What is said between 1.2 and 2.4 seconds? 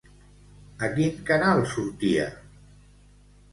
canal sortia?